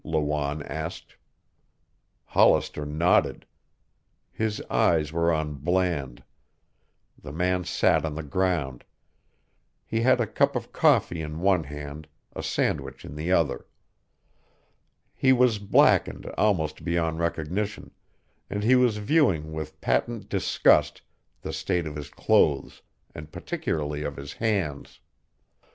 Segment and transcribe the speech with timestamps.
[0.03, 1.15] Lawanne asked.
[2.25, 3.45] Hollister nodded.
[4.31, 6.23] His eyes were on Bland.
[7.21, 8.83] The man sat on the ground.
[9.85, 13.67] He had a cup of coffee in one hand, a sandwich in the other.
[15.13, 17.91] He was blackened almost beyond recognition,
[18.49, 21.03] and he was viewing with patent disgust
[21.43, 22.81] the state of his clothes
[23.13, 24.99] and particularly of his hands.